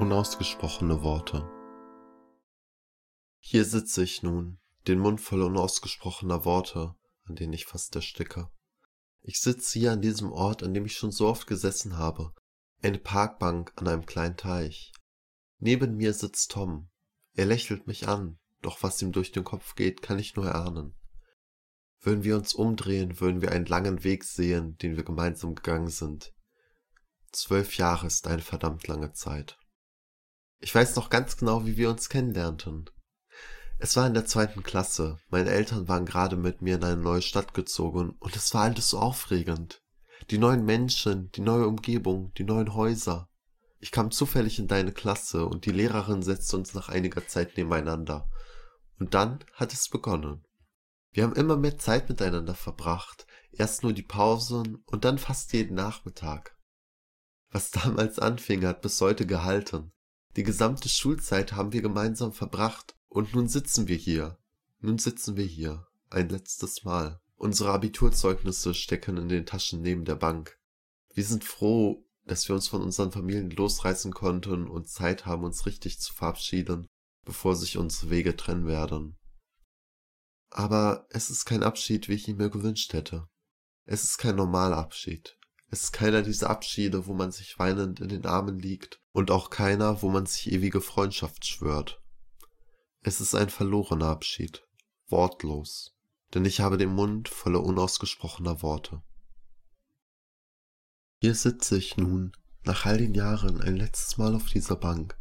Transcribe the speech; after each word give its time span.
Unausgesprochene 0.00 1.02
Worte 1.02 1.50
Hier 3.40 3.64
sitze 3.64 4.04
ich 4.04 4.22
nun, 4.22 4.60
den 4.86 5.00
Mund 5.00 5.20
voll 5.20 5.42
unausgesprochener 5.42 6.44
Worte, 6.44 6.94
an 7.24 7.34
denen 7.34 7.52
ich 7.52 7.66
fast 7.66 7.96
ersticke. 7.96 8.48
Ich 9.22 9.40
sitze 9.40 9.76
hier 9.76 9.90
an 9.90 10.00
diesem 10.00 10.30
Ort, 10.30 10.62
an 10.62 10.72
dem 10.72 10.86
ich 10.86 10.96
schon 10.96 11.10
so 11.10 11.26
oft 11.26 11.48
gesessen 11.48 11.98
habe, 11.98 12.32
eine 12.80 13.00
Parkbank 13.00 13.72
an 13.74 13.88
einem 13.88 14.06
kleinen 14.06 14.36
Teich. 14.36 14.92
Neben 15.58 15.96
mir 15.96 16.12
sitzt 16.12 16.52
Tom. 16.52 16.90
Er 17.34 17.46
lächelt 17.46 17.88
mich 17.88 18.06
an, 18.06 18.38
doch 18.62 18.84
was 18.84 19.02
ihm 19.02 19.10
durch 19.10 19.32
den 19.32 19.42
Kopf 19.42 19.74
geht, 19.74 20.00
kann 20.00 20.20
ich 20.20 20.36
nur 20.36 20.46
erahnen. 20.46 20.94
Würden 22.02 22.22
wir 22.22 22.36
uns 22.36 22.54
umdrehen, 22.54 23.18
würden 23.18 23.42
wir 23.42 23.50
einen 23.50 23.66
langen 23.66 24.04
Weg 24.04 24.22
sehen, 24.22 24.76
den 24.76 24.96
wir 24.96 25.02
gemeinsam 25.02 25.56
gegangen 25.56 25.90
sind. 25.90 26.32
Zwölf 27.32 27.76
Jahre 27.78 28.06
ist 28.06 28.28
eine 28.28 28.42
verdammt 28.42 28.86
lange 28.86 29.12
Zeit. 29.12 29.58
Ich 30.60 30.74
weiß 30.74 30.96
noch 30.96 31.08
ganz 31.08 31.36
genau, 31.36 31.66
wie 31.66 31.76
wir 31.76 31.90
uns 31.90 32.08
kennenlernten. 32.08 32.90
Es 33.78 33.96
war 33.96 34.06
in 34.08 34.14
der 34.14 34.26
zweiten 34.26 34.64
Klasse. 34.64 35.18
Meine 35.28 35.50
Eltern 35.50 35.86
waren 35.86 36.04
gerade 36.04 36.36
mit 36.36 36.62
mir 36.62 36.76
in 36.76 36.84
eine 36.84 37.00
neue 37.00 37.22
Stadt 37.22 37.54
gezogen 37.54 38.16
und 38.18 38.34
es 38.34 38.52
war 38.52 38.64
alles 38.64 38.90
so 38.90 38.98
aufregend. 38.98 39.82
Die 40.30 40.38
neuen 40.38 40.64
Menschen, 40.64 41.30
die 41.30 41.42
neue 41.42 41.68
Umgebung, 41.68 42.32
die 42.34 42.44
neuen 42.44 42.74
Häuser. 42.74 43.28
Ich 43.78 43.92
kam 43.92 44.10
zufällig 44.10 44.58
in 44.58 44.66
deine 44.66 44.92
Klasse 44.92 45.46
und 45.46 45.64
die 45.64 45.70
Lehrerin 45.70 46.22
setzte 46.22 46.56
uns 46.56 46.74
nach 46.74 46.88
einiger 46.88 47.28
Zeit 47.28 47.56
nebeneinander. 47.56 48.28
Und 48.98 49.14
dann 49.14 49.44
hat 49.54 49.72
es 49.72 49.88
begonnen. 49.88 50.44
Wir 51.12 51.22
haben 51.22 51.36
immer 51.36 51.56
mehr 51.56 51.78
Zeit 51.78 52.08
miteinander 52.08 52.56
verbracht, 52.56 53.26
erst 53.52 53.84
nur 53.84 53.92
die 53.92 54.02
Pausen 54.02 54.82
und 54.86 55.04
dann 55.04 55.18
fast 55.18 55.52
jeden 55.52 55.76
Nachmittag. 55.76 56.56
Was 57.50 57.70
damals 57.70 58.18
anfing, 58.18 58.66
hat 58.66 58.82
bis 58.82 59.00
heute 59.00 59.24
gehalten. 59.24 59.92
Die 60.36 60.42
gesamte 60.42 60.88
Schulzeit 60.88 61.52
haben 61.52 61.72
wir 61.72 61.82
gemeinsam 61.82 62.32
verbracht 62.32 62.96
und 63.08 63.34
nun 63.34 63.48
sitzen 63.48 63.88
wir 63.88 63.96
hier. 63.96 64.38
Nun 64.80 64.98
sitzen 64.98 65.36
wir 65.36 65.46
hier. 65.46 65.86
Ein 66.10 66.28
letztes 66.28 66.84
Mal. 66.84 67.20
Unsere 67.36 67.70
Abiturzeugnisse 67.72 68.74
stecken 68.74 69.16
in 69.16 69.28
den 69.28 69.46
Taschen 69.46 69.80
neben 69.80 70.04
der 70.04 70.16
Bank. 70.16 70.58
Wir 71.14 71.24
sind 71.24 71.44
froh, 71.44 72.04
dass 72.24 72.48
wir 72.48 72.54
uns 72.54 72.68
von 72.68 72.82
unseren 72.82 73.12
Familien 73.12 73.50
losreißen 73.50 74.12
konnten 74.12 74.68
und 74.68 74.88
Zeit 74.88 75.26
haben, 75.26 75.44
uns 75.44 75.66
richtig 75.66 76.00
zu 76.00 76.12
verabschieden, 76.12 76.86
bevor 77.24 77.56
sich 77.56 77.76
unsere 77.78 78.10
Wege 78.10 78.36
trennen 78.36 78.66
werden. 78.66 79.16
Aber 80.50 81.06
es 81.10 81.30
ist 81.30 81.44
kein 81.44 81.62
Abschied, 81.62 82.08
wie 82.08 82.14
ich 82.14 82.28
ihn 82.28 82.36
mir 82.36 82.50
gewünscht 82.50 82.92
hätte. 82.92 83.28
Es 83.84 84.04
ist 84.04 84.18
kein 84.18 84.36
normaler 84.36 84.76
Abschied. 84.76 85.37
Es 85.70 85.84
ist 85.84 85.92
keiner 85.92 86.22
dieser 86.22 86.48
Abschiede, 86.48 87.06
wo 87.06 87.14
man 87.14 87.30
sich 87.30 87.58
weinend 87.58 88.00
in 88.00 88.08
den 88.08 88.24
Armen 88.24 88.58
liegt 88.58 89.00
und 89.12 89.30
auch 89.30 89.50
keiner, 89.50 90.02
wo 90.02 90.08
man 90.08 90.24
sich 90.24 90.50
ewige 90.50 90.80
Freundschaft 90.80 91.44
schwört. 91.46 92.00
Es 93.02 93.20
ist 93.20 93.34
ein 93.34 93.50
verlorener 93.50 94.06
Abschied, 94.06 94.66
wortlos, 95.08 95.94
denn 96.34 96.44
ich 96.44 96.60
habe 96.60 96.78
den 96.78 96.94
Mund 96.94 97.28
voller 97.28 97.62
unausgesprochener 97.62 98.62
Worte. 98.62 99.02
Hier 101.20 101.34
sitze 101.34 101.76
ich 101.76 101.96
nun, 101.96 102.32
nach 102.64 102.86
all 102.86 102.98
den 102.98 103.14
Jahren, 103.14 103.60
ein 103.60 103.76
letztes 103.76 104.18
Mal 104.18 104.34
auf 104.34 104.46
dieser 104.46 104.76
Bank. 104.76 105.18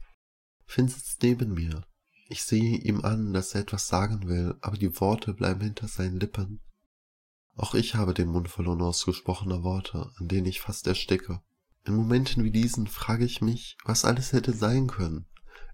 Finn 0.66 0.88
sitzt 0.88 1.24
neben 1.24 1.54
mir. 1.54 1.86
Ich 2.30 2.44
sehe 2.44 2.78
ihm 2.78 3.04
an, 3.04 3.34
dass 3.34 3.56
er 3.56 3.62
etwas 3.62 3.88
sagen 3.88 4.28
will, 4.28 4.56
aber 4.62 4.78
die 4.78 5.00
Worte 5.00 5.34
bleiben 5.34 5.62
hinter 5.62 5.88
seinen 5.88 6.20
Lippen. 6.20 6.62
Auch 7.58 7.74
ich 7.74 7.96
habe 7.96 8.14
den 8.14 8.30
Mund 8.30 8.50
voll 8.50 8.68
unausgesprochener 8.68 9.64
Worte, 9.64 10.12
an 10.20 10.28
denen 10.28 10.46
ich 10.46 10.62
fast 10.62 10.86
ersticke. 10.86 11.42
In 11.86 11.96
Momenten 11.96 12.44
wie 12.44 12.52
diesen 12.52 12.86
frage 12.86 13.26
ich 13.26 13.42
mich, 13.42 13.78
was 13.84 14.06
alles 14.06 14.32
hätte 14.32 14.54
sein 14.54 14.88
können. 14.88 15.26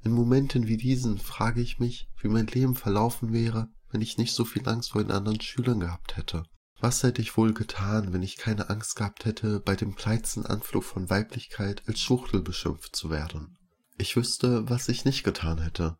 In 0.01 0.13
Momenten 0.13 0.67
wie 0.67 0.77
diesen 0.77 1.17
frage 1.17 1.61
ich 1.61 1.79
mich, 1.79 2.07
wie 2.21 2.29
mein 2.29 2.47
Leben 2.47 2.75
verlaufen 2.75 3.33
wäre, 3.33 3.67
wenn 3.91 4.01
ich 4.01 4.17
nicht 4.17 4.33
so 4.33 4.45
viel 4.45 4.67
Angst 4.67 4.91
vor 4.91 5.03
den 5.03 5.11
anderen 5.11 5.41
Schülern 5.41 5.81
gehabt 5.81 6.15
hätte. 6.15 6.43
Was 6.79 7.03
hätte 7.03 7.21
ich 7.21 7.35
wohl 7.35 7.53
getan, 7.53 8.13
wenn 8.13 8.23
ich 8.23 8.37
keine 8.37 8.69
Angst 8.69 8.95
gehabt 8.95 9.25
hätte, 9.25 9.59
bei 9.59 9.75
dem 9.75 9.95
kleinsten 9.95 10.45
Anflug 10.45 10.83
von 10.83 11.09
Weiblichkeit 11.09 11.83
als 11.87 11.99
Schuchtel 11.99 12.41
beschimpft 12.41 12.95
zu 12.95 13.09
werden? 13.09 13.57
Ich 13.97 14.15
wüsste, 14.15 14.69
was 14.69 14.89
ich 14.89 15.05
nicht 15.05 15.23
getan 15.23 15.61
hätte. 15.61 15.97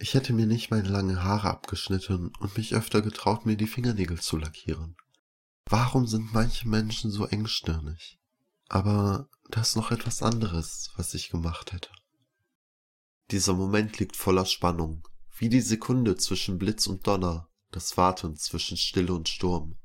Ich 0.00 0.14
hätte 0.14 0.32
mir 0.32 0.46
nicht 0.46 0.70
meine 0.70 0.88
langen 0.88 1.24
Haare 1.24 1.50
abgeschnitten 1.50 2.32
und 2.38 2.56
mich 2.56 2.74
öfter 2.74 3.02
getraut, 3.02 3.44
mir 3.44 3.56
die 3.56 3.66
Fingernägel 3.66 4.20
zu 4.20 4.36
lackieren. 4.36 4.96
Warum 5.66 6.06
sind 6.06 6.32
manche 6.32 6.68
Menschen 6.68 7.10
so 7.10 7.26
engstirnig? 7.26 8.20
Aber 8.68 9.28
da 9.50 9.60
ist 9.60 9.74
noch 9.74 9.90
etwas 9.90 10.22
anderes, 10.22 10.92
was 10.96 11.14
ich 11.14 11.30
gemacht 11.30 11.72
hätte. 11.72 11.90
Dieser 13.32 13.54
Moment 13.54 13.98
liegt 13.98 14.14
voller 14.14 14.46
Spannung, 14.46 15.06
wie 15.36 15.48
die 15.48 15.60
Sekunde 15.60 16.16
zwischen 16.16 16.58
Blitz 16.58 16.86
und 16.86 17.06
Donner, 17.06 17.48
das 17.72 17.96
Warten 17.96 18.36
zwischen 18.36 18.76
Stille 18.76 19.12
und 19.12 19.28
Sturm. 19.28 19.76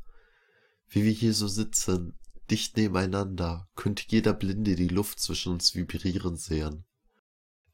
Wie 0.88 1.04
wir 1.04 1.12
hier 1.12 1.34
so 1.34 1.48
sitzen, 1.48 2.20
dicht 2.52 2.78
nebeneinander, 2.78 3.68
könnte 3.76 4.04
jeder 4.08 4.34
Blinde 4.34 4.76
die 4.76 4.90
Luft 4.90 5.20
zwischen 5.20 5.54
uns 5.54 5.74
vibrieren 5.74 6.38
sehen. 6.38 6.86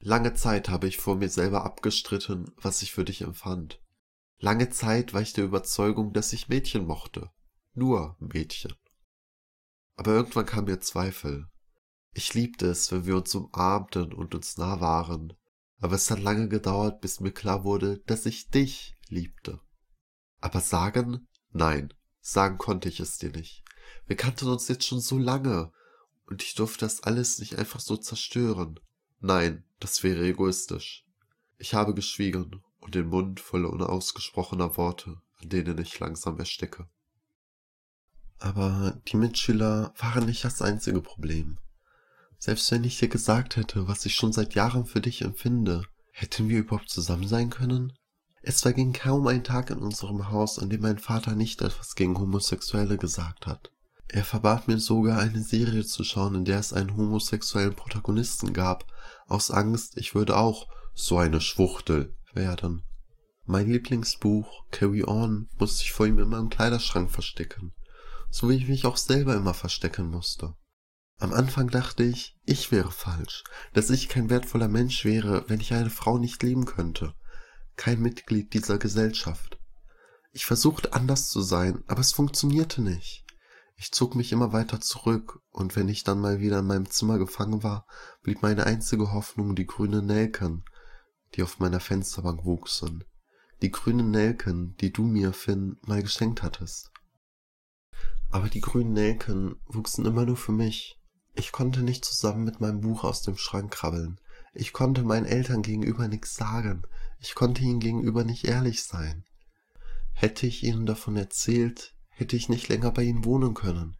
Lange 0.02 0.32
Zeit 0.32 0.70
habe 0.70 0.88
ich 0.88 0.96
vor 0.96 1.16
mir 1.16 1.28
selber 1.28 1.64
abgestritten, 1.64 2.50
was 2.56 2.80
ich 2.80 2.92
für 2.92 3.04
dich 3.04 3.20
empfand. 3.20 3.80
Lange 4.38 4.70
Zeit 4.70 5.12
war 5.12 5.20
ich 5.20 5.34
der 5.34 5.44
Überzeugung, 5.44 6.14
dass 6.14 6.32
ich 6.32 6.48
Mädchen 6.48 6.86
mochte. 6.86 7.30
Nur 7.74 8.16
Mädchen. 8.18 8.74
Aber 9.96 10.12
irgendwann 10.12 10.46
kam 10.46 10.64
mir 10.64 10.80
Zweifel. 10.80 11.48
Ich 12.14 12.32
liebte 12.32 12.66
es, 12.66 12.90
wenn 12.90 13.04
wir 13.04 13.16
uns 13.16 13.34
umarmten 13.34 14.14
und 14.14 14.34
uns 14.34 14.56
nah 14.56 14.80
waren. 14.80 15.34
Aber 15.78 15.96
es 15.96 16.10
hat 16.10 16.20
lange 16.20 16.48
gedauert, 16.48 17.02
bis 17.02 17.20
mir 17.20 17.32
klar 17.32 17.64
wurde, 17.64 17.98
dass 18.06 18.24
ich 18.24 18.48
dich 18.48 18.96
liebte. 19.08 19.60
Aber 20.40 20.60
sagen? 20.60 21.28
Nein, 21.50 21.92
sagen 22.20 22.56
konnte 22.56 22.88
ich 22.88 23.00
es 23.00 23.18
dir 23.18 23.30
nicht. 23.30 23.62
Wir 24.06 24.16
kannten 24.16 24.48
uns 24.48 24.68
jetzt 24.68 24.86
schon 24.86 25.00
so 25.00 25.18
lange, 25.18 25.72
und 26.24 26.42
ich 26.42 26.54
durfte 26.54 26.86
das 26.86 27.02
alles 27.02 27.38
nicht 27.38 27.58
einfach 27.58 27.80
so 27.80 27.96
zerstören. 27.96 28.80
Nein, 29.20 29.64
das 29.80 30.02
wäre 30.02 30.24
egoistisch. 30.26 31.04
Ich 31.58 31.74
habe 31.74 31.94
geschwiegen 31.94 32.62
und 32.80 32.94
den 32.94 33.08
Mund 33.08 33.40
voller 33.40 33.70
unausgesprochener 33.70 34.76
Worte, 34.76 35.20
an 35.42 35.48
denen 35.48 35.78
ich 35.78 35.98
langsam 35.98 36.38
ersticke. 36.38 36.88
Aber 38.38 38.98
die 39.08 39.16
Mitschüler 39.16 39.92
waren 39.98 40.26
nicht 40.26 40.44
das 40.44 40.62
einzige 40.62 41.02
Problem. 41.02 41.58
Selbst 42.38 42.70
wenn 42.70 42.84
ich 42.84 42.98
dir 42.98 43.08
gesagt 43.08 43.56
hätte, 43.56 43.86
was 43.86 44.06
ich 44.06 44.14
schon 44.14 44.32
seit 44.32 44.54
Jahren 44.54 44.86
für 44.86 45.02
dich 45.02 45.20
empfinde, 45.22 45.84
hätten 46.10 46.48
wir 46.48 46.60
überhaupt 46.60 46.88
zusammen 46.88 47.28
sein 47.28 47.50
können? 47.50 47.92
Es 48.42 48.62
verging 48.62 48.94
kaum 48.94 49.26
ein 49.26 49.44
Tag 49.44 49.68
in 49.68 49.78
unserem 49.78 50.30
Haus, 50.30 50.58
an 50.58 50.70
dem 50.70 50.80
mein 50.80 50.98
Vater 50.98 51.34
nicht 51.34 51.60
etwas 51.60 51.94
gegen 51.94 52.18
Homosexuelle 52.18 52.96
gesagt 52.96 53.46
hat. 53.46 53.70
Er 54.08 54.24
verbat 54.24 54.66
mir 54.66 54.78
sogar 54.78 55.20
eine 55.20 55.42
Serie 55.42 55.84
zu 55.84 56.02
schauen, 56.02 56.34
in 56.34 56.44
der 56.46 56.58
es 56.58 56.72
einen 56.72 56.96
homosexuellen 56.96 57.76
Protagonisten 57.76 58.54
gab, 58.54 58.89
aus 59.30 59.50
Angst, 59.50 59.96
ich 59.96 60.14
würde 60.14 60.36
auch 60.36 60.68
so 60.94 61.18
eine 61.18 61.40
Schwuchtel 61.40 62.16
werden. 62.32 62.82
Mein 63.44 63.70
Lieblingsbuch, 63.70 64.66
Carry 64.70 65.04
On, 65.04 65.48
musste 65.58 65.84
ich 65.84 65.92
vor 65.92 66.06
ihm 66.06 66.18
immer 66.18 66.38
im 66.38 66.50
Kleiderschrank 66.50 67.10
verstecken, 67.10 67.72
so 68.30 68.48
wie 68.48 68.56
ich 68.56 68.68
mich 68.68 68.86
auch 68.86 68.96
selber 68.96 69.34
immer 69.34 69.54
verstecken 69.54 70.08
musste. 70.08 70.54
Am 71.18 71.32
Anfang 71.32 71.68
dachte 71.68 72.02
ich, 72.02 72.36
ich 72.44 72.72
wäre 72.72 72.90
falsch, 72.90 73.44
dass 73.74 73.90
ich 73.90 74.08
kein 74.08 74.30
wertvoller 74.30 74.68
Mensch 74.68 75.04
wäre, 75.04 75.44
wenn 75.48 75.60
ich 75.60 75.74
eine 75.74 75.90
Frau 75.90 76.18
nicht 76.18 76.42
lieben 76.42 76.64
könnte, 76.64 77.14
kein 77.76 78.00
Mitglied 78.00 78.54
dieser 78.54 78.78
Gesellschaft. 78.78 79.58
Ich 80.32 80.46
versuchte 80.46 80.92
anders 80.92 81.28
zu 81.28 81.42
sein, 81.42 81.82
aber 81.88 82.00
es 82.00 82.12
funktionierte 82.12 82.82
nicht. 82.82 83.24
Ich 83.80 83.92
zog 83.92 84.14
mich 84.14 84.30
immer 84.30 84.52
weiter 84.52 84.78
zurück, 84.82 85.40
und 85.48 85.74
wenn 85.74 85.88
ich 85.88 86.04
dann 86.04 86.20
mal 86.20 86.38
wieder 86.38 86.58
in 86.58 86.66
meinem 86.66 86.90
Zimmer 86.90 87.16
gefangen 87.16 87.62
war, 87.62 87.86
blieb 88.22 88.42
meine 88.42 88.66
einzige 88.66 89.14
Hoffnung 89.14 89.56
die 89.56 89.66
grünen 89.66 90.04
Nelken, 90.04 90.66
die 91.34 91.42
auf 91.42 91.60
meiner 91.60 91.80
Fensterbank 91.80 92.44
wuchsen. 92.44 93.04
Die 93.62 93.70
grünen 93.70 94.10
Nelken, 94.10 94.76
die 94.82 94.92
du 94.92 95.04
mir, 95.04 95.32
Finn, 95.32 95.78
mal 95.80 96.02
geschenkt 96.02 96.42
hattest. 96.42 96.90
Aber 98.28 98.50
die 98.50 98.60
grünen 98.60 98.92
Nelken 98.92 99.56
wuchsen 99.64 100.04
immer 100.04 100.26
nur 100.26 100.36
für 100.36 100.52
mich. 100.52 101.00
Ich 101.32 101.50
konnte 101.50 101.80
nicht 101.80 102.04
zusammen 102.04 102.44
mit 102.44 102.60
meinem 102.60 102.82
Buch 102.82 103.02
aus 103.02 103.22
dem 103.22 103.38
Schrank 103.38 103.72
krabbeln. 103.72 104.20
Ich 104.52 104.74
konnte 104.74 105.04
meinen 105.04 105.24
Eltern 105.24 105.62
gegenüber 105.62 106.06
nichts 106.06 106.34
sagen. 106.34 106.82
Ich 107.18 107.34
konnte 107.34 107.62
ihnen 107.62 107.80
gegenüber 107.80 108.24
nicht 108.24 108.44
ehrlich 108.44 108.84
sein. 108.84 109.24
Hätte 110.12 110.46
ich 110.46 110.64
ihnen 110.64 110.84
davon 110.84 111.16
erzählt, 111.16 111.94
hätte 112.20 112.36
ich 112.36 112.50
nicht 112.50 112.68
länger 112.68 112.92
bei 112.92 113.02
ihnen 113.02 113.24
wohnen 113.24 113.54
können. 113.54 113.96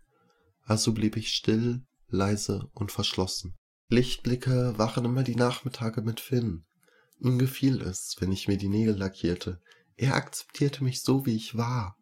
Also 0.65 0.93
blieb 0.93 1.17
ich 1.17 1.33
still, 1.33 1.83
leise 2.09 2.69
und 2.75 2.93
verschlossen. 2.93 3.57
Lichtblicke 3.89 4.75
waren 4.77 5.05
immer 5.07 5.25
die 5.25 5.35
Nachmittage 5.35 6.03
mit 6.03 6.21
Finn. 6.21 6.65
Ihm 7.19 7.39
gefiel 7.39 7.81
es, 7.81 8.17
wenn 8.21 8.31
ich 8.31 8.47
mir 8.47 8.59
die 8.59 8.69
Nägel 8.69 8.97
lackierte. 8.97 9.61
Er 9.97 10.15
akzeptierte 10.15 10.85
mich 10.85 11.03
so, 11.03 11.27
wie 11.27 11.35
ich 11.35 11.57
war. 11.57 11.97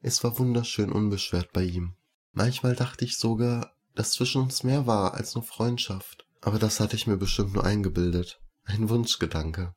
Es 0.00 0.22
war 0.22 0.38
wunderschön 0.38 0.92
unbeschwert 0.92 1.52
bei 1.52 1.62
ihm. 1.62 1.94
Manchmal 2.32 2.74
dachte 2.74 3.04
ich 3.04 3.16
sogar, 3.16 3.72
dass 3.94 4.12
zwischen 4.12 4.42
uns 4.42 4.64
mehr 4.64 4.86
war 4.86 5.14
als 5.14 5.34
nur 5.34 5.44
Freundschaft. 5.44 6.26
Aber 6.40 6.58
das 6.58 6.80
hatte 6.80 6.96
ich 6.96 7.06
mir 7.06 7.16
bestimmt 7.16 7.54
nur 7.54 7.64
eingebildet. 7.64 8.40
Ein 8.64 8.88
Wunschgedanke. 8.88 9.74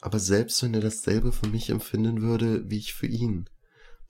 Aber 0.00 0.18
selbst 0.18 0.62
wenn 0.62 0.74
er 0.74 0.80
dasselbe 0.80 1.32
für 1.32 1.48
mich 1.48 1.70
empfinden 1.70 2.22
würde, 2.22 2.70
wie 2.70 2.78
ich 2.78 2.94
für 2.94 3.06
ihn, 3.06 3.48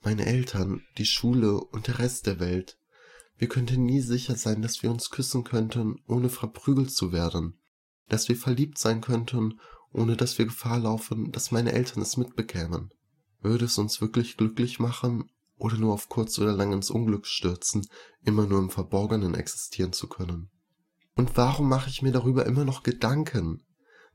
meine 0.05 0.25
Eltern, 0.25 0.83
die 0.97 1.05
Schule 1.05 1.59
und 1.59 1.87
der 1.87 1.99
Rest 1.99 2.27
der 2.27 2.39
Welt, 2.39 2.77
wir 3.37 3.49
könnten 3.49 3.83
nie 3.83 4.01
sicher 4.01 4.35
sein, 4.35 4.61
dass 4.61 4.81
wir 4.81 4.91
uns 4.91 5.09
küssen 5.09 5.43
könnten, 5.43 5.99
ohne 6.07 6.29
verprügelt 6.29 6.91
zu 6.91 7.11
werden, 7.11 7.59
dass 8.07 8.29
wir 8.29 8.37
verliebt 8.37 8.77
sein 8.77 9.01
könnten, 9.01 9.59
ohne 9.91 10.15
dass 10.15 10.37
wir 10.37 10.45
Gefahr 10.45 10.79
laufen, 10.79 11.31
dass 11.31 11.51
meine 11.51 11.73
Eltern 11.73 12.01
es 12.01 12.17
mitbekämen. 12.17 12.93
Würde 13.41 13.65
es 13.65 13.77
uns 13.77 13.99
wirklich 13.99 14.37
glücklich 14.37 14.79
machen 14.79 15.29
oder 15.57 15.77
nur 15.77 15.93
auf 15.93 16.07
kurz 16.07 16.37
oder 16.39 16.53
lang 16.53 16.71
ins 16.71 16.89
Unglück 16.89 17.25
stürzen, 17.25 17.85
immer 18.23 18.45
nur 18.45 18.59
im 18.59 18.69
Verborgenen 18.69 19.33
existieren 19.33 19.91
zu 19.91 20.07
können? 20.07 20.49
Und 21.15 21.35
warum 21.35 21.67
mache 21.67 21.89
ich 21.89 22.01
mir 22.01 22.11
darüber 22.11 22.45
immer 22.45 22.65
noch 22.65 22.83
Gedanken? 22.83 23.65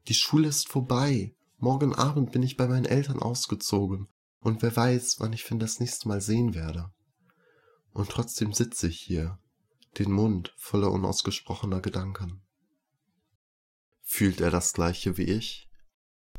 Die 0.09 0.15
Schule 0.15 0.49
ist 0.49 0.69
vorbei. 0.69 1.35
Morgen 1.59 1.95
Abend 1.95 2.33
bin 2.33 2.43
ich 2.43 2.57
bei 2.57 2.69
meinen 2.69 2.87
Eltern 2.87 3.19
ausgezogen. 3.19 4.09
Und 4.41 4.63
wer 4.63 4.75
weiß, 4.75 5.21
wann 5.21 5.33
ich 5.33 5.45
Finn 5.45 5.59
das 5.59 5.81
nächste 5.81 6.09
Mal 6.09 6.21
sehen 6.21 6.55
werde. 6.55 6.91
Und 7.93 8.11
trotzdem 8.11 8.53
sitze 8.53 8.89
ich 8.89 9.01
hier, 9.01 9.39
den 9.99 10.13
Mund 10.13 10.55
voller 10.57 10.91
unausgesprochener 10.91 11.81
Gedanken. 11.81 12.43
Fühlt 14.03 14.41
er 14.41 14.51
das 14.51 14.73
gleiche 14.73 15.17
wie 15.17 15.25
ich? 15.25 15.69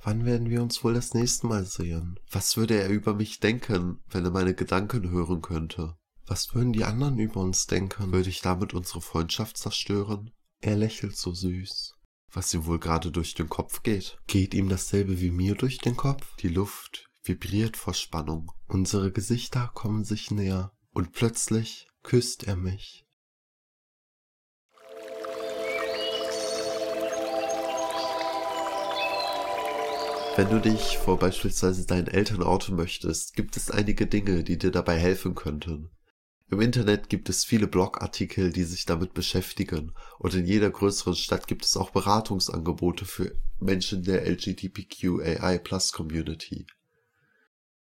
Wann 0.03 0.25
werden 0.25 0.49
wir 0.49 0.63
uns 0.63 0.83
wohl 0.83 0.95
das 0.95 1.13
nächste 1.13 1.45
Mal 1.47 1.65
sehen? 1.65 2.19
Was 2.31 2.57
würde 2.57 2.81
er 2.81 2.89
über 2.89 3.13
mich 3.13 3.39
denken, 3.39 4.03
wenn 4.09 4.25
er 4.25 4.31
meine 4.31 4.55
Gedanken 4.55 5.09
hören 5.09 5.41
könnte? 5.41 5.95
Was 6.25 6.55
würden 6.55 6.73
die 6.73 6.85
anderen 6.85 7.19
über 7.19 7.41
uns 7.41 7.67
denken? 7.67 8.11
Würde 8.11 8.29
ich 8.29 8.41
damit 8.41 8.73
unsere 8.73 9.01
Freundschaft 9.01 9.57
zerstören? 9.57 10.31
Er 10.59 10.75
lächelt 10.75 11.15
so 11.17 11.33
süß. 11.33 11.93
Was 12.31 12.53
ihm 12.53 12.65
wohl 12.65 12.79
gerade 12.79 13.11
durch 13.11 13.35
den 13.35 13.49
Kopf 13.49 13.83
geht. 13.83 14.17
Geht 14.27 14.53
ihm 14.53 14.69
dasselbe 14.69 15.19
wie 15.19 15.31
mir 15.31 15.55
durch 15.55 15.77
den 15.77 15.97
Kopf? 15.97 16.35
Die 16.37 16.47
Luft 16.47 17.10
vibriert 17.23 17.77
vor 17.77 17.93
Spannung. 17.93 18.51
Unsere 18.67 19.11
Gesichter 19.11 19.71
kommen 19.73 20.03
sich 20.03 20.31
näher. 20.31 20.71
Und 20.93 21.13
plötzlich 21.13 21.87
küsst 22.03 22.43
er 22.47 22.57
mich. 22.57 23.05
Wenn 30.35 30.49
du 30.49 30.59
dich 30.59 30.97
vor 30.97 31.19
beispielsweise 31.19 31.85
deinen 31.85 32.07
Eltern 32.07 32.41
outen 32.41 32.75
möchtest, 32.75 33.35
gibt 33.35 33.57
es 33.57 33.69
einige 33.69 34.07
Dinge, 34.07 34.43
die 34.43 34.57
dir 34.57 34.71
dabei 34.71 34.97
helfen 34.97 35.35
könnten. 35.35 35.91
Im 36.49 36.59
Internet 36.59 37.09
gibt 37.09 37.29
es 37.29 37.45
viele 37.45 37.67
Blogartikel, 37.67 38.51
die 38.51 38.63
sich 38.63 38.85
damit 38.85 39.13
beschäftigen 39.13 39.93
und 40.19 40.33
in 40.33 40.45
jeder 40.45 40.69
größeren 40.69 41.15
Stadt 41.15 41.47
gibt 41.47 41.63
es 41.63 41.77
auch 41.77 41.91
Beratungsangebote 41.91 43.05
für 43.05 43.33
Menschen 43.59 44.03
der 44.03 44.25
LGBTQAI 44.29 45.59
Plus 45.59 45.91
Community. 45.93 46.65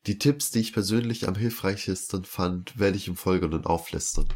Die 0.08 0.20
Tipps, 0.20 0.52
die 0.52 0.60
ich 0.60 0.74
persönlich 0.74 1.28
am 1.28 1.36
hilfreichsten 1.36 2.26
fand, 2.26 2.78
werde 2.78 2.98
ich 2.98 3.08
im 3.08 3.16
Folgenden 3.16 3.66
auflisten. 3.66 4.28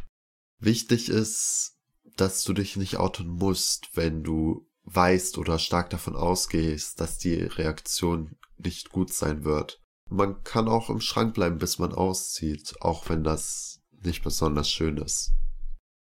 Wichtig 0.60 1.10
ist, 1.10 1.78
dass 2.16 2.44
du 2.44 2.54
dich 2.54 2.76
nicht 2.76 2.98
outen 2.98 3.28
musst, 3.28 3.90
wenn 3.94 4.24
du 4.24 4.68
weißt 4.84 5.38
oder 5.38 5.60
stark 5.60 5.92
davon 5.92 6.16
ausgehst, 6.16 7.00
dass 7.00 7.18
die 7.18 7.36
Reaktion 7.36 8.36
nicht 8.58 8.90
gut 8.90 9.14
sein 9.14 9.44
wird. 9.44 9.80
Man 10.10 10.44
kann 10.44 10.68
auch 10.68 10.90
im 10.90 11.02
Schrank 11.02 11.36
bleiben, 11.36 11.60
bis 11.60 11.78
man 11.78 11.94
auszieht, 11.94 12.76
auch 12.82 13.08
wenn 13.10 13.24
das 13.24 13.82
nicht 14.04 14.24
besonders 14.24 14.70
schön 14.70 14.98
ist. 14.98 15.34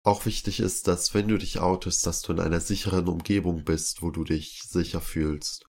Auch 0.04 0.26
wichtig 0.26 0.60
ist, 0.60 0.88
dass 0.88 1.14
wenn 1.14 1.28
du 1.28 1.38
dich 1.38 1.60
outest, 1.60 2.08
dass 2.08 2.24
du 2.24 2.34
in 2.34 2.40
einer 2.40 2.60
sicheren 2.60 3.08
Umgebung 3.08 3.64
bist, 3.64 4.02
wo 4.02 4.10
du 4.10 4.24
dich 4.24 4.64
sicher 4.68 5.02
fühlst. 5.02 5.66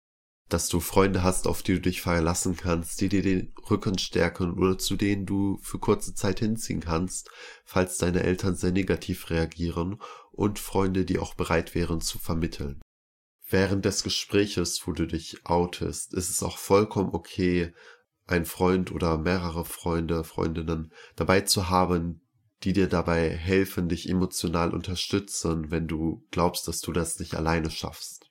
Dass 0.52 0.69
du 0.69 0.81
Freunde 0.81 1.22
hast, 1.22 1.46
auf 1.46 1.62
die 1.62 1.72
du 1.72 1.81
dich 1.81 2.02
verlassen 2.02 2.58
kannst, 2.58 3.00
die 3.00 3.08
dir 3.08 3.22
den 3.22 3.54
Rücken 3.70 3.96
stärken 3.96 4.52
oder 4.58 4.76
zu 4.76 4.96
denen 4.96 5.25
du 5.25 5.58
für 5.62 5.78
kurze 5.78 6.14
Zeit 6.14 6.40
hinziehen 6.40 6.81
kannst, 6.81 7.31
falls 7.64 7.96
deine 7.96 8.22
Eltern 8.22 8.54
sehr 8.54 8.70
negativ 8.70 9.31
reagieren 9.31 9.99
und 10.31 10.58
Freunde, 10.58 11.06
die 11.06 11.19
auch 11.19 11.32
bereit 11.32 11.75
wären 11.75 12.02
zu 12.02 12.19
vermitteln. 12.19 12.82
Während 13.49 13.87
des 13.87 14.02
Gespräches, 14.02 14.87
wo 14.87 14.93
du 14.93 15.06
dich 15.06 15.46
outest, 15.46 16.12
ist 16.12 16.28
es 16.28 16.43
auch 16.43 16.58
vollkommen 16.58 17.14
okay, 17.14 17.72
ein 18.26 18.44
Freund 18.44 18.93
oder 18.93 19.16
mehrere 19.16 19.64
Freunde, 19.64 20.22
Freundinnen 20.22 20.93
dabei 21.16 21.40
zu 21.40 21.70
haben, 21.70 22.20
die 22.62 22.75
dir 22.75 22.88
dabei 22.88 23.31
helfen, 23.31 23.88
dich 23.88 24.06
emotional 24.06 24.75
unterstützen, 24.75 25.70
wenn 25.70 25.88
du 25.88 26.26
glaubst, 26.31 26.69
dass 26.69 26.82
du 26.82 26.93
das 26.93 27.19
nicht 27.19 27.37
alleine 27.37 27.70
schaffst. 27.70 28.28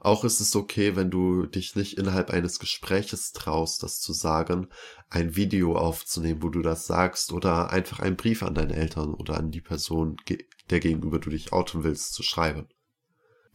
Auch 0.00 0.24
ist 0.24 0.40
es 0.40 0.54
okay, 0.54 0.94
wenn 0.94 1.10
du 1.10 1.46
dich 1.46 1.74
nicht 1.74 1.98
innerhalb 1.98 2.30
eines 2.30 2.60
Gespräches 2.60 3.32
traust, 3.32 3.82
das 3.82 4.00
zu 4.00 4.12
sagen, 4.12 4.68
ein 5.10 5.34
Video 5.34 5.76
aufzunehmen, 5.76 6.42
wo 6.42 6.50
du 6.50 6.62
das 6.62 6.86
sagst, 6.86 7.32
oder 7.32 7.70
einfach 7.70 7.98
einen 7.98 8.16
Brief 8.16 8.42
an 8.42 8.54
deine 8.54 8.76
Eltern 8.76 9.12
oder 9.12 9.36
an 9.36 9.50
die 9.50 9.60
Person, 9.60 10.16
der 10.70 10.80
gegenüber 10.80 11.18
du 11.18 11.30
dich 11.30 11.52
outen 11.52 11.82
willst, 11.82 12.14
zu 12.14 12.22
schreiben. 12.22 12.68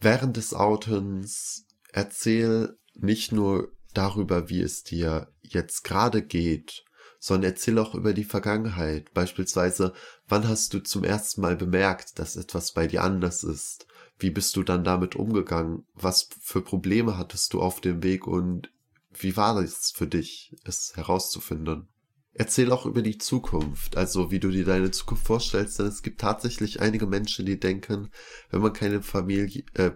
Während 0.00 0.36
des 0.36 0.52
Outens 0.52 1.66
erzähl 1.92 2.76
nicht 2.94 3.32
nur 3.32 3.72
darüber, 3.94 4.50
wie 4.50 4.60
es 4.60 4.82
dir 4.82 5.32
jetzt 5.40 5.82
gerade 5.82 6.22
geht, 6.22 6.84
sondern 7.18 7.52
erzähl 7.52 7.78
auch 7.78 7.94
über 7.94 8.12
die 8.12 8.24
Vergangenheit. 8.24 9.14
Beispielsweise, 9.14 9.94
wann 10.28 10.46
hast 10.46 10.74
du 10.74 10.80
zum 10.80 11.04
ersten 11.04 11.40
Mal 11.40 11.56
bemerkt, 11.56 12.18
dass 12.18 12.36
etwas 12.36 12.72
bei 12.72 12.86
dir 12.86 13.02
anders 13.02 13.44
ist? 13.44 13.86
Wie 14.18 14.30
bist 14.30 14.56
du 14.56 14.62
dann 14.62 14.84
damit 14.84 15.16
umgegangen? 15.16 15.84
Was 15.94 16.28
für 16.40 16.60
Probleme 16.60 17.18
hattest 17.18 17.52
du 17.52 17.60
auf 17.60 17.80
dem 17.80 18.02
Weg 18.02 18.26
und 18.26 18.70
wie 19.12 19.36
war 19.36 19.56
es 19.58 19.92
für 19.94 20.06
dich, 20.06 20.54
es 20.64 20.96
herauszufinden? 20.96 21.88
Erzähl 22.32 22.72
auch 22.72 22.84
über 22.84 23.02
die 23.02 23.18
Zukunft, 23.18 23.96
also 23.96 24.32
wie 24.32 24.40
du 24.40 24.50
dir 24.50 24.64
deine 24.64 24.90
Zukunft 24.90 25.26
vorstellst, 25.26 25.78
denn 25.78 25.86
es 25.86 26.02
gibt 26.02 26.20
tatsächlich 26.20 26.80
einige 26.80 27.06
Menschen, 27.06 27.46
die 27.46 27.60
denken, 27.60 28.10
wenn 28.50 28.60
man 28.60 28.72
keine 28.72 29.02
Familie, 29.02 29.62
äh, 29.74 29.92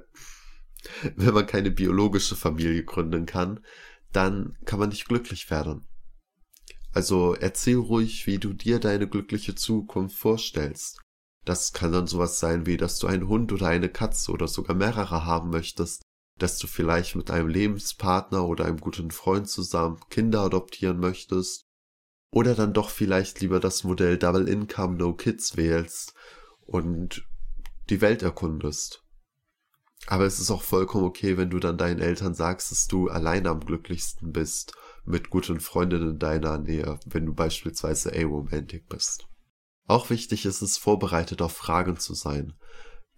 wenn 1.17 1.35
man 1.35 1.47
keine 1.47 1.73
biologische 1.73 2.37
Familie 2.37 2.85
gründen 2.85 3.27
kann, 3.27 3.61
dann 4.13 4.57
kann 4.65 4.79
man 4.79 4.91
nicht 4.91 5.09
glücklich 5.09 5.51
werden. 5.51 5.87
Also 6.93 7.35
erzähl 7.35 7.77
ruhig, 7.77 8.27
wie 8.27 8.39
du 8.39 8.53
dir 8.53 8.79
deine 8.79 9.09
glückliche 9.09 9.55
Zukunft 9.55 10.17
vorstellst. 10.17 11.01
Das 11.49 11.73
kann 11.73 11.93
dann 11.93 12.07
sowas 12.07 12.41
sein 12.41 12.67
wie, 12.67 12.77
dass 12.77 12.99
du 12.99 13.07
einen 13.07 13.27
Hund 13.27 13.55
oder 13.55 13.69
eine 13.69 13.89
Katze 13.89 14.33
oder 14.33 14.47
sogar 14.47 14.77
mehrere 14.77 15.25
haben 15.25 15.49
möchtest, 15.49 16.03
dass 16.37 16.59
du 16.59 16.67
vielleicht 16.67 17.17
mit 17.17 17.31
einem 17.31 17.49
Lebenspartner 17.49 18.45
oder 18.45 18.67
einem 18.67 18.77
guten 18.77 19.11
Freund 19.11 19.49
zusammen 19.49 19.99
Kinder 20.11 20.43
adoptieren 20.43 21.01
möchtest, 21.01 21.65
oder 22.31 22.55
dann 22.55 22.75
doch 22.75 22.91
vielleicht 22.91 23.41
lieber 23.41 23.61
das 23.61 23.83
Modell 23.83 24.19
Double 24.19 24.47
Income 24.47 24.99
No 24.99 25.15
Kids 25.15 25.57
wählst 25.57 26.13
und 26.67 27.27
die 27.89 28.03
Welt 28.03 28.23
erkundest. 28.23 29.03
Aber 30.07 30.27
es 30.27 30.39
ist 30.41 30.51
auch 30.51 30.61
vollkommen 30.61 31.07
okay, 31.07 31.39
wenn 31.39 31.49
du 31.49 31.61
dann 31.61 31.79
deinen 31.79 32.03
Eltern 32.03 32.35
sagst, 32.35 32.71
dass 32.73 32.89
du 32.89 33.09
alleine 33.09 33.49
am 33.49 33.61
glücklichsten 33.61 34.33
bist, 34.33 34.75
mit 35.07 35.31
guten 35.31 35.61
Freundinnen 35.61 36.11
in 36.11 36.19
deiner 36.19 36.59
Nähe, 36.59 37.01
wenn 37.07 37.25
du 37.25 37.33
beispielsweise 37.33 38.13
aromantic 38.13 38.87
bist. 38.91 39.27
Auch 39.89 40.11
wichtig 40.11 40.45
ist 40.45 40.63
es, 40.63 40.77
vorbereitet 40.77 41.43
auf 41.43 41.53
Fragen 41.53 41.99
zu 41.99 42.15
sein. 42.15 42.53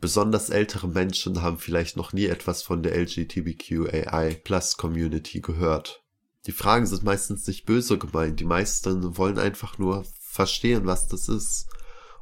Besonders 0.00 0.48
ältere 0.48 0.88
Menschen 0.88 1.42
haben 1.42 1.58
vielleicht 1.58 1.96
noch 1.96 2.12
nie 2.14 2.26
etwas 2.26 2.62
von 2.62 2.82
der 2.82 2.96
LGBTQAI 2.96 4.40
Plus 4.44 4.76
Community 4.78 5.40
gehört. 5.40 6.02
Die 6.46 6.52
Fragen 6.52 6.86
sind 6.86 7.02
meistens 7.02 7.46
nicht 7.46 7.66
böse 7.66 7.98
gemeint, 7.98 8.40
die 8.40 8.44
meisten 8.44 9.18
wollen 9.18 9.38
einfach 9.38 9.78
nur 9.78 10.06
verstehen, 10.20 10.86
was 10.86 11.08
das 11.08 11.28
ist. 11.28 11.66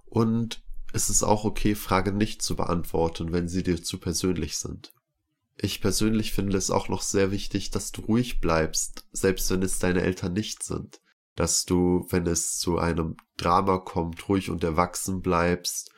Und 0.07 0.65
es 0.95 1.11
ist 1.11 1.23
auch 1.23 1.45
okay, 1.45 1.75
Fragen 1.75 2.17
nicht 2.17 2.41
zu 2.41 2.57
beantworten, 2.57 3.33
wenn 3.33 3.49
sie 3.49 3.63
dir 3.63 3.83
zu 3.83 3.99
persönlich 3.99 4.57
sind. 4.57 4.95
Ich 5.57 5.83
persönlich 5.83 6.33
finde 6.33 6.57
es 6.57 6.71
auch 6.71 6.89
noch 6.89 7.03
sehr 7.03 7.31
wichtig, 7.31 7.71
dass 7.71 7.93
du 7.93 8.01
ruhig 8.01 8.41
bleibst, 8.41 9.07
selbst 9.13 9.51
wenn 9.51 9.63
es 9.63 9.79
deine 9.79 10.03
Eltern 10.03 10.33
nicht 10.33 10.63
sind. 10.63 11.01
Dass 11.39 11.65
du, 11.65 12.05
wenn 12.11 12.27
es 12.27 12.59
zu 12.59 12.79
einem 12.79 13.17
Drama 13.37 13.79
kommt, 13.79 14.29
ruhig 14.29 14.51
und 14.51 14.65
erwachsen 14.65 15.23
bleibst 15.23 15.93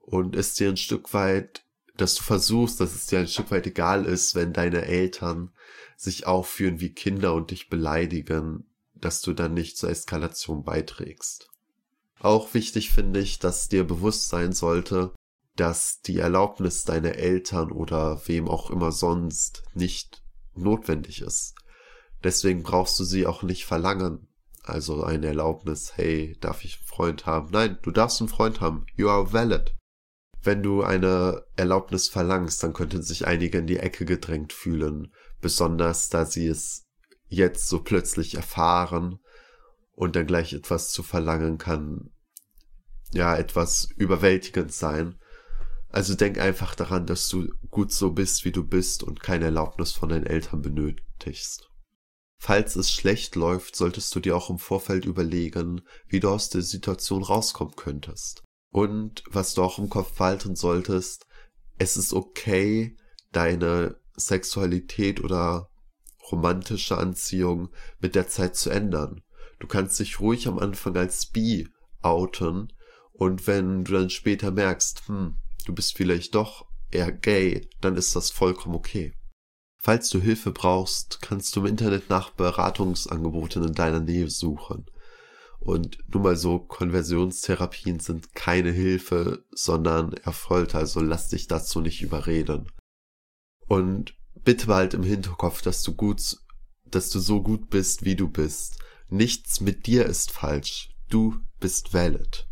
und 0.00 0.34
es 0.34 0.54
dir 0.54 0.68
ein 0.68 0.76
Stück 0.76 1.14
weit, 1.14 1.64
dass 1.96 2.16
du 2.16 2.24
versuchst, 2.24 2.80
dass 2.80 2.96
es 2.96 3.06
dir 3.06 3.20
ein 3.20 3.28
Stück 3.28 3.52
weit 3.52 3.68
egal 3.68 4.04
ist, 4.04 4.34
wenn 4.34 4.52
deine 4.52 4.86
Eltern 4.86 5.52
sich 5.96 6.26
aufführen 6.26 6.80
wie 6.80 6.92
Kinder 6.92 7.34
und 7.34 7.52
dich 7.52 7.68
beleidigen, 7.68 8.64
dass 8.94 9.22
du 9.22 9.32
dann 9.32 9.54
nicht 9.54 9.78
zur 9.78 9.90
Eskalation 9.90 10.64
beiträgst. 10.64 11.48
Auch 12.18 12.52
wichtig 12.52 12.90
finde 12.90 13.20
ich, 13.20 13.38
dass 13.38 13.68
dir 13.68 13.84
bewusst 13.84 14.28
sein 14.28 14.52
sollte, 14.52 15.12
dass 15.54 16.02
die 16.02 16.18
Erlaubnis 16.18 16.82
deiner 16.82 17.14
Eltern 17.14 17.70
oder 17.70 18.20
wem 18.26 18.48
auch 18.48 18.70
immer 18.70 18.90
sonst 18.90 19.62
nicht 19.72 20.24
notwendig 20.56 21.20
ist. 21.20 21.54
Deswegen 22.24 22.64
brauchst 22.64 22.98
du 22.98 23.04
sie 23.04 23.24
auch 23.24 23.44
nicht 23.44 23.66
verlangen. 23.66 24.26
Also 24.62 25.02
eine 25.02 25.28
Erlaubnis, 25.28 25.96
hey, 25.96 26.36
darf 26.40 26.64
ich 26.64 26.78
einen 26.78 26.86
Freund 26.86 27.26
haben? 27.26 27.50
Nein, 27.50 27.78
du 27.82 27.90
darfst 27.90 28.20
einen 28.20 28.28
Freund 28.28 28.60
haben. 28.60 28.86
You 28.94 29.08
are 29.08 29.32
valid. 29.32 29.74
wenn 30.42 30.62
du 30.62 30.82
eine 30.82 31.44
Erlaubnis 31.56 32.08
verlangst, 32.08 32.62
dann 32.62 32.72
könnten 32.72 33.02
sich 33.02 33.26
einige 33.26 33.58
in 33.58 33.66
die 33.66 33.78
Ecke 33.78 34.04
gedrängt 34.04 34.52
fühlen, 34.52 35.12
besonders 35.40 36.08
da 36.08 36.24
sie 36.24 36.46
es 36.46 36.86
jetzt 37.28 37.68
so 37.68 37.82
plötzlich 37.82 38.34
erfahren 38.34 39.18
und 39.92 40.16
dann 40.16 40.26
gleich 40.26 40.52
etwas 40.52 40.90
zu 40.90 41.02
verlangen 41.02 41.58
kann, 41.58 42.10
ja, 43.12 43.36
etwas 43.36 43.88
überwältigend 43.96 44.72
sein. 44.72 45.18
Also 45.88 46.14
denk 46.14 46.38
einfach 46.38 46.74
daran, 46.74 47.06
dass 47.06 47.28
du 47.28 47.48
gut 47.70 47.92
so 47.92 48.12
bist, 48.12 48.44
wie 48.44 48.52
du 48.52 48.64
bist 48.64 49.02
und 49.02 49.20
keine 49.20 49.46
Erlaubnis 49.46 49.92
von 49.92 50.08
deinen 50.08 50.26
Eltern 50.26 50.62
benötigst. 50.62 51.69
Falls 52.42 52.74
es 52.74 52.90
schlecht 52.90 53.36
läuft, 53.36 53.76
solltest 53.76 54.14
du 54.14 54.20
dir 54.20 54.34
auch 54.34 54.48
im 54.48 54.58
Vorfeld 54.58 55.04
überlegen, 55.04 55.82
wie 56.08 56.20
du 56.20 56.30
aus 56.30 56.48
der 56.48 56.62
Situation 56.62 57.22
rauskommen 57.22 57.76
könntest. 57.76 58.42
Und 58.72 59.22
was 59.26 59.52
du 59.52 59.62
auch 59.62 59.78
im 59.78 59.90
Kopf 59.90 60.16
behalten 60.16 60.56
solltest, 60.56 61.26
es 61.76 61.98
ist 61.98 62.14
okay, 62.14 62.96
deine 63.30 64.00
Sexualität 64.16 65.22
oder 65.22 65.68
romantische 66.32 66.96
Anziehung 66.96 67.68
mit 67.98 68.14
der 68.14 68.26
Zeit 68.26 68.56
zu 68.56 68.70
ändern. 68.70 69.20
Du 69.58 69.66
kannst 69.66 70.00
dich 70.00 70.18
ruhig 70.18 70.48
am 70.48 70.58
Anfang 70.58 70.96
als 70.96 71.26
bi 71.26 71.68
outen 72.00 72.72
und 73.12 73.46
wenn 73.46 73.84
du 73.84 73.92
dann 73.92 74.08
später 74.08 74.50
merkst, 74.50 75.08
hm, 75.08 75.36
du 75.66 75.74
bist 75.74 75.94
vielleicht 75.94 76.34
doch 76.34 76.64
eher 76.90 77.12
gay, 77.12 77.68
dann 77.82 77.96
ist 77.96 78.16
das 78.16 78.30
vollkommen 78.30 78.74
okay. 78.74 79.12
Falls 79.82 80.10
du 80.10 80.20
Hilfe 80.20 80.50
brauchst, 80.50 81.22
kannst 81.22 81.56
du 81.56 81.60
im 81.60 81.66
Internet 81.66 82.10
nach 82.10 82.30
Beratungsangeboten 82.30 83.64
in 83.64 83.72
deiner 83.72 84.00
Nähe 84.00 84.28
suchen. 84.28 84.84
Und 85.58 85.98
nur 86.12 86.22
mal 86.22 86.36
so, 86.36 86.58
Konversionstherapien 86.58 87.98
sind 87.98 88.34
keine 88.34 88.72
Hilfe, 88.72 89.44
sondern 89.52 90.12
Erfolg, 90.12 90.74
also 90.74 91.00
lass 91.00 91.28
dich 91.28 91.48
dazu 91.48 91.80
nicht 91.80 92.02
überreden. 92.02 92.70
Und 93.68 94.14
bitte 94.44 94.66
behalt 94.66 94.92
im 94.92 95.02
Hinterkopf, 95.02 95.62
dass 95.62 95.82
du 95.82 95.94
gut, 95.94 96.36
dass 96.84 97.08
du 97.08 97.18
so 97.18 97.42
gut 97.42 97.70
bist, 97.70 98.04
wie 98.04 98.16
du 98.16 98.28
bist. 98.28 98.78
Nichts 99.08 99.62
mit 99.62 99.86
dir 99.86 100.04
ist 100.04 100.30
falsch. 100.30 100.90
Du 101.08 101.36
bist 101.58 101.94
valid. 101.94 102.49